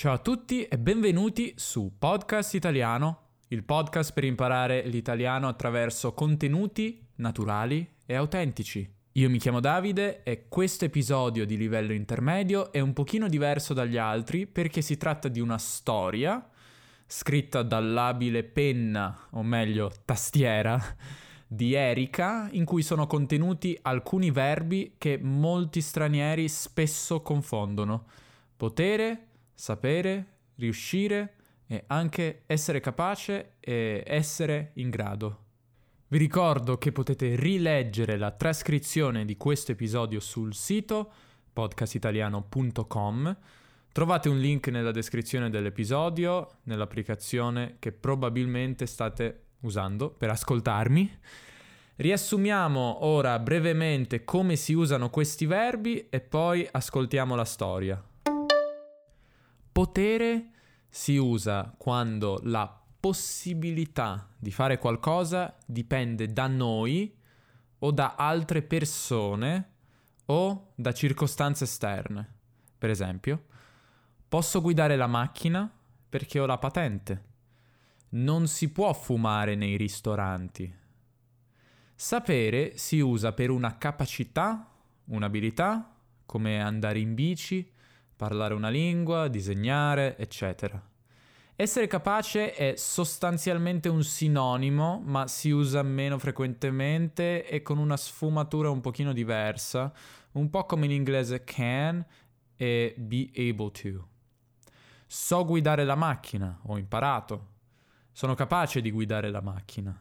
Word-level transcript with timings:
Ciao 0.00 0.14
a 0.14 0.18
tutti 0.18 0.64
e 0.64 0.78
benvenuti 0.78 1.52
su 1.56 1.96
Podcast 1.98 2.54
Italiano, 2.54 3.32
il 3.48 3.64
podcast 3.64 4.14
per 4.14 4.24
imparare 4.24 4.80
l'italiano 4.86 5.46
attraverso 5.46 6.14
contenuti 6.14 7.06
naturali 7.16 7.86
e 8.06 8.14
autentici. 8.14 8.90
Io 9.12 9.28
mi 9.28 9.36
chiamo 9.36 9.60
Davide 9.60 10.22
e 10.22 10.48
questo 10.48 10.86
episodio 10.86 11.44
di 11.44 11.58
livello 11.58 11.92
intermedio 11.92 12.72
è 12.72 12.80
un 12.80 12.94
pochino 12.94 13.28
diverso 13.28 13.74
dagli 13.74 13.98
altri 13.98 14.46
perché 14.46 14.80
si 14.80 14.96
tratta 14.96 15.28
di 15.28 15.38
una 15.38 15.58
storia 15.58 16.48
scritta 17.04 17.62
dall'abile 17.62 18.42
penna, 18.42 19.26
o 19.32 19.42
meglio 19.42 19.92
tastiera, 20.06 20.82
di 21.46 21.74
Erika, 21.74 22.48
in 22.52 22.64
cui 22.64 22.80
sono 22.80 23.06
contenuti 23.06 23.78
alcuni 23.82 24.30
verbi 24.30 24.94
che 24.96 25.18
molti 25.20 25.82
stranieri 25.82 26.48
spesso 26.48 27.20
confondono. 27.20 28.06
Potere, 28.56 29.26
sapere, 29.60 30.38
riuscire 30.56 31.34
e 31.66 31.84
anche 31.88 32.44
essere 32.46 32.80
capace 32.80 33.56
e 33.60 34.02
essere 34.06 34.70
in 34.74 34.88
grado. 34.88 35.44
Vi 36.08 36.18
ricordo 36.18 36.78
che 36.78 36.90
potete 36.90 37.36
rileggere 37.36 38.16
la 38.16 38.32
trascrizione 38.32 39.24
di 39.24 39.36
questo 39.36 39.72
episodio 39.72 40.18
sul 40.18 40.54
sito 40.54 41.12
podcastitaliano.com. 41.52 43.36
Trovate 43.92 44.28
un 44.28 44.38
link 44.38 44.68
nella 44.68 44.92
descrizione 44.92 45.50
dell'episodio, 45.50 46.48
nell'applicazione 46.64 47.76
che 47.78 47.92
probabilmente 47.92 48.86
state 48.86 49.42
usando 49.60 50.10
per 50.10 50.30
ascoltarmi. 50.30 51.18
Riassumiamo 51.96 53.04
ora 53.04 53.38
brevemente 53.38 54.24
come 54.24 54.56
si 54.56 54.72
usano 54.72 55.10
questi 55.10 55.44
verbi 55.44 56.08
e 56.08 56.20
poi 56.20 56.66
ascoltiamo 56.68 57.34
la 57.34 57.44
storia. 57.44 58.02
Potere 59.72 60.50
si 60.88 61.16
usa 61.16 61.74
quando 61.78 62.40
la 62.44 62.80
possibilità 63.00 64.28
di 64.36 64.50
fare 64.50 64.78
qualcosa 64.78 65.56
dipende 65.64 66.26
da 66.32 66.46
noi 66.48 67.16
o 67.78 67.90
da 67.90 68.14
altre 68.16 68.62
persone 68.62 69.70
o 70.26 70.72
da 70.74 70.92
circostanze 70.92 71.64
esterne. 71.64 72.34
Per 72.76 72.90
esempio, 72.90 73.44
posso 74.28 74.60
guidare 74.60 74.96
la 74.96 75.06
macchina 75.06 75.70
perché 76.08 76.40
ho 76.40 76.46
la 76.46 76.58
patente. 76.58 77.28
Non 78.10 78.48
si 78.48 78.70
può 78.70 78.92
fumare 78.92 79.54
nei 79.54 79.76
ristoranti. 79.76 80.74
Sapere 81.94 82.76
si 82.76 82.98
usa 82.98 83.32
per 83.32 83.50
una 83.50 83.76
capacità, 83.78 84.72
un'abilità, 85.04 85.94
come 86.26 86.60
andare 86.60 86.98
in 86.98 87.14
bici, 87.14 87.70
parlare 88.20 88.52
una 88.52 88.68
lingua, 88.68 89.28
disegnare, 89.28 90.18
eccetera. 90.18 90.78
Essere 91.56 91.86
capace 91.86 92.52
è 92.52 92.74
sostanzialmente 92.76 93.88
un 93.88 94.04
sinonimo, 94.04 95.00
ma 95.02 95.26
si 95.26 95.48
usa 95.48 95.82
meno 95.82 96.18
frequentemente 96.18 97.46
e 97.46 97.62
con 97.62 97.78
una 97.78 97.96
sfumatura 97.96 98.68
un 98.68 98.82
pochino 98.82 99.14
diversa, 99.14 99.90
un 100.32 100.50
po' 100.50 100.66
come 100.66 100.84
in 100.84 100.90
inglese 100.90 101.44
can 101.44 102.04
e 102.56 102.94
be 102.98 103.30
able 103.36 103.70
to. 103.70 104.06
So 105.06 105.42
guidare 105.46 105.86
la 105.86 105.94
macchina, 105.94 106.60
ho 106.64 106.76
imparato. 106.76 107.46
Sono 108.12 108.34
capace 108.34 108.82
di 108.82 108.90
guidare 108.90 109.30
la 109.30 109.40
macchina. 109.40 109.98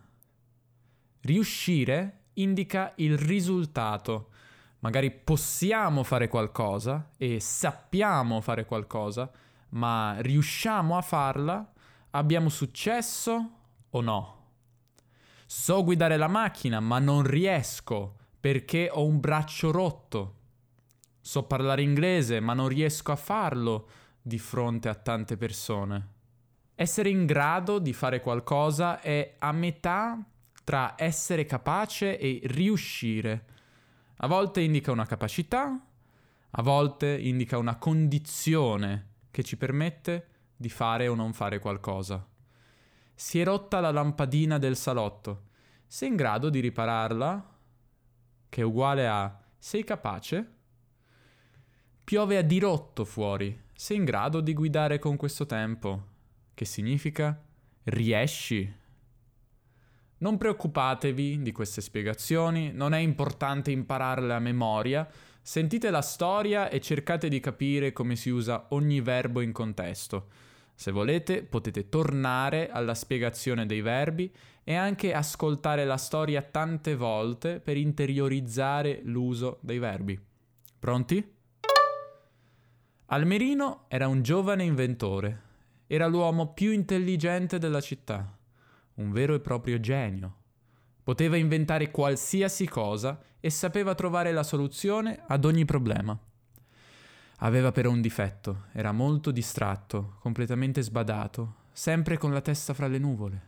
Riuscire 1.22 2.24
indica 2.34 2.92
il 2.98 3.18
risultato. 3.18 4.32
Magari 4.80 5.12
possiamo 5.12 6.04
fare 6.04 6.28
qualcosa 6.30 7.10
e 7.18 7.40
sappiamo 7.40 8.40
fare 8.40 8.66
qualcosa, 8.66 9.30
ma 9.70 10.16
riusciamo 10.20 10.98
a 10.98 11.02
farla? 11.02 11.74
Abbiamo 12.12 12.50
successo 12.50 13.50
o 13.90 14.02
no? 14.02 14.38
So 15.46 15.84
guidare 15.84 16.16
la 16.16 16.28
macchina, 16.28 16.80
ma 16.80 17.00
non 17.00 17.24
riesco 17.24 18.16
perché 18.40 18.90
ho 18.92 19.06
un 19.06 19.20
braccio 19.20 19.72
rotto. 19.72 20.36
So 21.20 21.44
parlare 21.44 21.82
inglese, 21.82 22.40
ma 22.40 22.54
non 22.54 22.70
riesco 22.70 23.12
a 23.12 23.18
farlo 23.18 23.90
di 24.22 24.40
fronte 24.40 24.88
a 24.88 24.96
tante 24.96 25.36
persone. 25.36 26.08
Essere 26.76 27.10
in 27.10 27.26
grado 27.26 27.80
di 27.80 27.92
fare 27.92 28.22
qualcosa 28.22 29.02
è 29.02 29.36
a 29.40 29.52
metà 29.52 30.18
tra 30.64 30.94
essere 30.96 31.46
capace 31.46 32.18
e 32.18 32.40
riuscire. 32.46 33.46
A 34.22 34.28
volte 34.28 34.62
indica 34.62 34.92
una 34.92 35.06
capacità, 35.06 35.86
a 36.52 36.62
volte 36.62 37.18
indica 37.18 37.58
una 37.58 37.78
condizione 37.78 39.08
che 39.32 39.44
ci 39.44 39.58
permette 39.58 40.28
di 40.56 40.70
fare 40.70 41.08
o 41.08 41.16
non 41.16 41.34
fare 41.34 41.60
qualcosa. 41.60 42.26
Si 43.14 43.40
è 43.40 43.44
rotta 43.44 43.80
la 43.80 43.92
lampadina 43.92 44.58
del 44.58 44.76
salotto. 44.76 45.48
Sei 45.88 46.10
in 46.10 46.16
grado 46.16 46.50
di 46.50 46.60
ripararla? 46.60 47.58
Che 48.50 48.62
è 48.62 48.64
uguale 48.64 49.08
a 49.08 49.42
sei 49.58 49.84
capace? 49.84 50.54
Piove 52.04 52.38
a 52.38 52.42
dirotto 52.42 53.06
fuori. 53.06 53.68
Sei 53.74 53.98
in 53.98 54.06
grado 54.06 54.42
di 54.42 54.54
guidare 54.54 55.00
con 55.00 55.16
questo 55.16 55.46
tempo? 55.46 56.18
che 56.60 56.66
significa 56.66 57.42
riesci. 57.84 58.70
Non 60.20 60.38
preoccupatevi 60.38 61.42
di 61.42 61.52
queste 61.52 61.82
spiegazioni, 61.82 62.72
non 62.74 62.94
è 62.94 63.00
importante 63.00 63.72
impararle 63.72 64.34
a 64.34 64.40
memoria, 64.40 65.08
sentite 65.42 65.90
la 65.90 66.02
storia 66.02 66.70
e 66.70 66.80
cercate 66.80 67.30
di 67.30 67.40
capire 67.40 67.92
come 67.94 68.16
si 68.16 68.30
usa 68.30 68.68
ogni 68.70 69.02
verbo 69.02 69.42
in 69.42 69.52
contesto. 69.52 70.28
Se 70.76 70.92
volete 70.92 71.44
potete 71.44 71.90
tornare 71.90 72.70
alla 72.70 72.96
spiegazione 72.96 73.66
dei 73.66 73.82
verbi 73.82 74.32
e 74.64 74.76
anche 74.76 75.14
ascoltare 75.14 75.86
la 75.86 75.98
storia 75.98 76.42
tante 76.42 76.96
volte 76.96 77.60
per 77.60 77.78
interiorizzare 77.78 79.02
l'uso 79.04 79.58
dei 79.62 79.80
verbi. 79.80 80.20
Pronti? 80.78 81.36
Almerino 83.08 83.86
era 83.88 84.08
un 84.08 84.22
giovane 84.22 84.64
inventore 84.64 85.48
era 85.92 86.06
l'uomo 86.06 86.54
più 86.54 86.70
intelligente 86.70 87.58
della 87.58 87.82
città, 87.82 88.38
un 89.00 89.12
vero 89.12 89.34
e 89.34 89.40
proprio 89.40 89.80
genio. 89.80 90.36
Poteva 91.04 91.38
inventare 91.38 91.90
qualsiasi 91.90 92.68
cosa 92.68 93.20
e 93.40 93.50
sapeva 93.50 93.96
trovare 93.96 94.32
la 94.32 94.44
soluzione 94.44 95.24
ad 95.28 95.46
ogni 95.46 95.66
problema. 95.66 96.18
Aveva 97.38 97.72
però 97.72 97.90
un 97.90 98.02
difetto, 98.02 98.66
era 98.74 98.92
molto 98.92 99.32
distratto, 99.32 100.18
completamente 100.20 100.82
sbadato, 100.82 101.56
sempre 101.72 102.18
con 102.18 102.34
la 102.34 102.42
testa 102.42 102.74
fra 102.74 102.88
le 102.88 103.00
nuvole. 103.00 103.48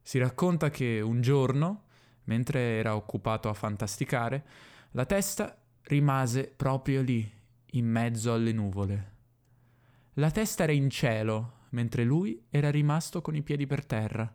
Si 0.00 0.18
racconta 0.18 0.70
che 0.70 1.00
un 1.00 1.20
giorno, 1.20 1.82
mentre 2.24 2.78
era 2.78 2.94
occupato 2.94 3.48
a 3.48 3.54
fantasticare, 3.54 4.44
la 4.92 5.04
testa 5.04 5.58
rimase 5.82 6.44
proprio 6.54 7.02
lì, 7.02 7.28
in 7.72 7.86
mezzo 7.86 8.32
alle 8.32 8.52
nuvole. 8.52 9.12
La 10.14 10.30
testa 10.30 10.62
era 10.62 10.72
in 10.72 10.88
cielo, 10.88 11.62
mentre 11.70 12.04
lui 12.04 12.40
era 12.48 12.70
rimasto 12.70 13.20
con 13.20 13.34
i 13.34 13.42
piedi 13.42 13.66
per 13.66 13.84
terra. 13.84 14.32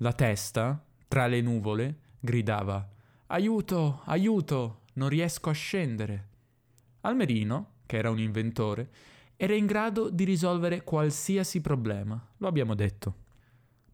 La 0.00 0.12
testa, 0.12 0.80
tra 1.08 1.26
le 1.26 1.40
nuvole, 1.40 1.98
gridava 2.20 2.88
Aiuto, 3.26 4.02
aiuto, 4.04 4.82
non 4.92 5.08
riesco 5.08 5.50
a 5.50 5.52
scendere. 5.52 6.28
Almerino, 7.00 7.72
che 7.84 7.96
era 7.96 8.08
un 8.08 8.20
inventore, 8.20 8.90
era 9.34 9.54
in 9.54 9.66
grado 9.66 10.08
di 10.08 10.22
risolvere 10.22 10.84
qualsiasi 10.84 11.60
problema, 11.60 12.24
lo 12.36 12.46
abbiamo 12.46 12.76
detto. 12.76 13.14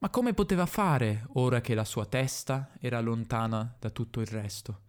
Ma 0.00 0.10
come 0.10 0.34
poteva 0.34 0.66
fare 0.66 1.24
ora 1.32 1.62
che 1.62 1.74
la 1.74 1.86
sua 1.86 2.04
testa 2.04 2.72
era 2.80 3.00
lontana 3.00 3.74
da 3.78 3.88
tutto 3.88 4.20
il 4.20 4.26
resto? 4.26 4.80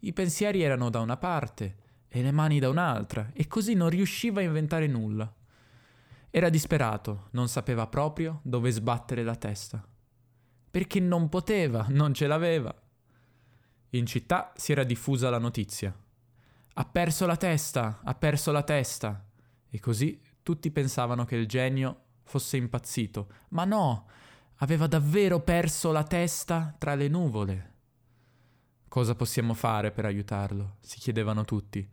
I 0.00 0.12
pensieri 0.12 0.62
erano 0.62 0.90
da 0.90 0.98
una 0.98 1.16
parte 1.16 1.76
e 2.08 2.22
le 2.22 2.32
mani 2.32 2.58
da 2.58 2.68
un'altra, 2.68 3.30
e 3.34 3.46
così 3.46 3.74
non 3.74 3.88
riusciva 3.88 4.40
a 4.40 4.44
inventare 4.44 4.88
nulla. 4.88 5.32
Era 6.28 6.48
disperato, 6.48 7.28
non 7.30 7.46
sapeva 7.46 7.86
proprio 7.86 8.40
dove 8.42 8.72
sbattere 8.72 9.22
la 9.22 9.36
testa. 9.36 9.86
Perché 10.74 10.98
non 10.98 11.28
poteva, 11.28 11.86
non 11.90 12.12
ce 12.12 12.26
l'aveva. 12.26 12.74
In 13.90 14.06
città 14.06 14.52
si 14.56 14.72
era 14.72 14.82
diffusa 14.82 15.30
la 15.30 15.38
notizia. 15.38 15.96
Ha 16.72 16.84
perso 16.84 17.26
la 17.26 17.36
testa, 17.36 18.00
ha 18.02 18.12
perso 18.16 18.50
la 18.50 18.64
testa. 18.64 19.24
E 19.70 19.78
così 19.78 20.20
tutti 20.42 20.72
pensavano 20.72 21.24
che 21.26 21.36
il 21.36 21.46
genio 21.46 22.06
fosse 22.24 22.56
impazzito. 22.56 23.28
Ma 23.50 23.64
no, 23.64 24.08
aveva 24.56 24.88
davvero 24.88 25.38
perso 25.42 25.92
la 25.92 26.02
testa 26.02 26.74
tra 26.76 26.96
le 26.96 27.06
nuvole. 27.06 27.74
Cosa 28.88 29.14
possiamo 29.14 29.54
fare 29.54 29.92
per 29.92 30.06
aiutarlo? 30.06 30.78
si 30.80 30.98
chiedevano 30.98 31.44
tutti, 31.44 31.88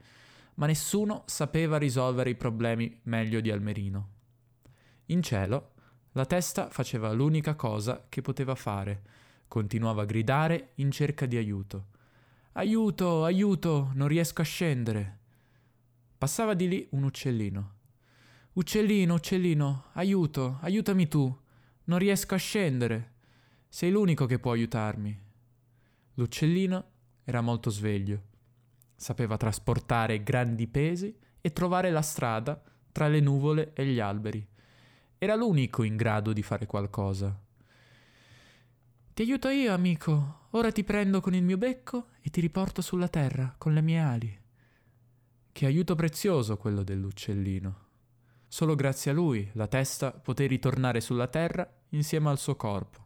ma 0.56 0.66
nessuno 0.66 1.22
sapeva 1.28 1.78
risolvere 1.78 2.32
i 2.32 2.36
problemi 2.36 3.00
meglio 3.04 3.42
di 3.42 3.52
Almerino. 3.52 4.10
In 5.06 5.22
cielo, 5.22 5.74
la 6.14 6.26
testa 6.26 6.70
faceva 6.70 7.14
l'unica 7.14 7.56
cosa 7.56 8.06
che 8.10 8.22
poteva 8.22 8.54
fare. 8.56 9.02
Continuava 9.48 10.02
a 10.02 10.06
gridare 10.06 10.72
in 10.76 10.92
cerca 10.92 11.26
di 11.26 11.38
aiuto. 11.38 11.88
Aiuto, 12.54 13.24
aiuto, 13.24 13.92
non 13.94 14.10
riesco 14.10 14.42
a 14.42 14.46
scendere. 14.46 15.20
Passava 16.18 16.54
di 16.54 16.68
lì 16.68 16.88
un 16.92 17.04
uccellino. 17.04 17.74
Uccellino, 18.54 19.14
uccellino, 19.14 19.86
aiuto, 19.94 20.58
aiutami 20.62 21.08
tu. 21.08 21.34
Non 21.86 21.98
riesco 21.98 22.36
a 22.36 22.38
scendere. 22.38 23.14
Sei 23.70 23.90
l'unico 23.90 24.26
che 24.26 24.38
può 24.38 24.52
aiutarmi. 24.52 25.18
L'uccellino 26.16 26.86
era 27.24 27.40
molto 27.40 27.70
sveglio. 27.70 28.22
Sapeva 28.98 29.38
trasportare 29.38 30.22
grandi 30.24 30.68
pesi 30.68 31.18
e 31.40 31.54
trovare 31.54 31.90
la 31.90 32.02
strada 32.02 32.62
tra 32.92 33.08
le 33.08 33.22
nuvole 33.22 33.72
e 33.74 33.86
gli 33.86 34.02
alberi. 34.02 34.46
Era 35.24 35.36
l'unico 35.36 35.84
in 35.84 35.98
grado 35.98 36.34
di 36.34 36.42
fare 36.42 36.66
qualcosa. 36.66 37.40
Ti 39.14 39.22
aiuto 39.22 39.50
io, 39.50 39.72
amico. 39.72 40.48
Ora 40.54 40.72
ti 40.72 40.84
prendo 40.84 41.22
con 41.22 41.36
il 41.36 41.44
mio 41.44 41.60
becco 41.60 42.08
e 42.22 42.32
ti 42.32 42.42
riporto 42.42 42.82
sulla 42.82 43.08
terra 43.08 43.54
con 43.56 43.76
le 43.76 43.82
mie 43.82 44.00
ali. 44.00 44.40
Che 45.52 45.66
aiuto 45.68 45.94
prezioso 45.94 46.58
quello 46.58 46.82
dell'uccellino. 46.82 47.76
Solo 48.48 48.74
grazie 48.74 49.12
a 49.12 49.14
lui 49.14 49.48
la 49.54 49.68
testa 49.68 50.12
poté 50.12 50.48
ritornare 50.48 51.02
sulla 51.02 51.28
terra 51.28 51.72
insieme 51.90 52.30
al 52.30 52.40
suo 52.40 52.56
corpo. 52.56 53.06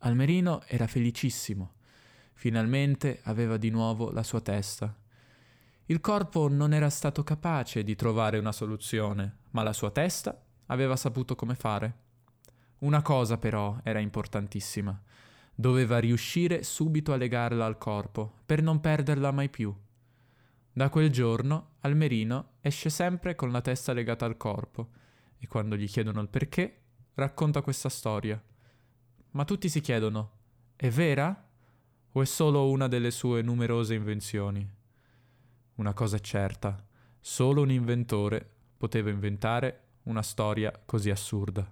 Almerino 0.00 0.62
era 0.66 0.86
felicissimo. 0.86 1.76
Finalmente 2.34 3.20
aveva 3.22 3.56
di 3.56 3.70
nuovo 3.70 4.10
la 4.10 4.22
sua 4.22 4.42
testa. 4.42 4.94
Il 5.86 6.02
corpo 6.02 6.48
non 6.48 6.74
era 6.74 6.90
stato 6.90 7.24
capace 7.24 7.82
di 7.82 7.96
trovare 7.96 8.36
una 8.36 8.52
soluzione, 8.52 9.38
ma 9.52 9.62
la 9.62 9.72
sua 9.72 9.90
testa 9.90 10.43
aveva 10.66 10.96
saputo 10.96 11.34
come 11.34 11.54
fare. 11.54 12.02
Una 12.78 13.02
cosa 13.02 13.38
però 13.38 13.78
era 13.82 13.98
importantissima. 13.98 15.00
Doveva 15.54 15.98
riuscire 15.98 16.62
subito 16.62 17.12
a 17.12 17.16
legarla 17.16 17.64
al 17.64 17.78
corpo, 17.78 18.40
per 18.44 18.62
non 18.62 18.80
perderla 18.80 19.30
mai 19.30 19.48
più. 19.48 19.74
Da 20.72 20.88
quel 20.88 21.10
giorno 21.10 21.76
Almerino 21.80 22.54
esce 22.60 22.90
sempre 22.90 23.34
con 23.36 23.52
la 23.52 23.60
testa 23.60 23.92
legata 23.92 24.24
al 24.24 24.36
corpo 24.36 24.90
e 25.38 25.46
quando 25.46 25.76
gli 25.76 25.86
chiedono 25.86 26.20
il 26.20 26.28
perché 26.28 26.80
racconta 27.14 27.62
questa 27.62 27.88
storia. 27.88 28.42
Ma 29.30 29.44
tutti 29.44 29.68
si 29.68 29.80
chiedono, 29.80 30.30
è 30.74 30.90
vera? 30.90 31.48
O 32.16 32.22
è 32.22 32.24
solo 32.24 32.68
una 32.70 32.88
delle 32.88 33.10
sue 33.10 33.42
numerose 33.42 33.94
invenzioni? 33.94 34.68
Una 35.76 35.92
cosa 35.92 36.16
è 36.16 36.20
certa, 36.20 36.84
solo 37.20 37.62
un 37.62 37.70
inventore 37.70 38.48
poteva 38.76 39.10
inventare 39.10 39.83
una 40.04 40.22
storia 40.22 40.72
così 40.84 41.10
assurda. 41.10 41.70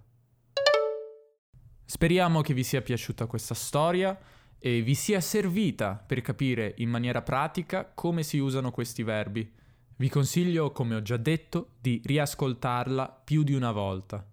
Speriamo 1.84 2.40
che 2.40 2.54
vi 2.54 2.64
sia 2.64 2.80
piaciuta 2.80 3.26
questa 3.26 3.54
storia 3.54 4.18
e 4.58 4.80
vi 4.80 4.94
sia 4.94 5.20
servita 5.20 5.94
per 5.94 6.20
capire 6.20 6.74
in 6.78 6.88
maniera 6.88 7.20
pratica 7.20 7.84
come 7.92 8.22
si 8.22 8.38
usano 8.38 8.70
questi 8.70 9.02
verbi. 9.02 9.52
Vi 9.96 10.08
consiglio, 10.08 10.72
come 10.72 10.94
ho 10.94 11.02
già 11.02 11.16
detto, 11.16 11.72
di 11.80 12.00
riascoltarla 12.04 13.22
più 13.24 13.42
di 13.42 13.54
una 13.54 13.72
volta. 13.72 14.26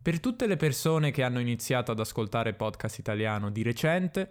Per 0.00 0.20
tutte 0.20 0.46
le 0.46 0.56
persone 0.56 1.10
che 1.10 1.22
hanno 1.22 1.40
iniziato 1.40 1.92
ad 1.92 2.00
ascoltare 2.00 2.54
podcast 2.54 2.98
italiano 2.98 3.50
di 3.50 3.62
recente, 3.62 4.30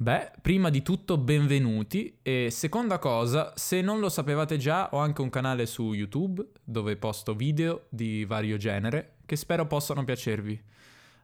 beh, 0.00 0.30
prima 0.40 0.70
di 0.70 0.82
tutto 0.82 1.18
benvenuti 1.18 2.18
e 2.22 2.48
seconda 2.50 2.98
cosa, 2.98 3.52
se 3.56 3.80
non 3.80 3.98
lo 3.98 4.08
sapevate 4.08 4.56
già, 4.56 4.90
ho 4.92 4.98
anche 4.98 5.20
un 5.20 5.28
canale 5.28 5.66
su 5.66 5.92
YouTube 5.92 6.46
dove 6.62 6.96
posto 6.96 7.34
video 7.34 7.86
di 7.88 8.24
vario 8.24 8.56
genere 8.56 9.16
che 9.26 9.36
spero 9.36 9.66
possano 9.66 10.04
piacervi. 10.04 10.62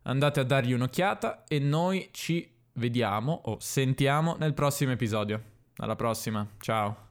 Andate 0.03 0.41
a 0.41 0.44
dargli 0.44 0.73
un'occhiata 0.73 1.44
e 1.49 1.59
noi 1.59 2.09
ci 2.12 2.50
vediamo 2.75 3.41
o 3.44 3.56
sentiamo 3.61 4.37
nel 4.38 4.53
prossimo 4.53 4.93
episodio. 4.93 5.43
Alla 5.76 5.97
prossima, 5.97 6.47
ciao. 6.59 7.04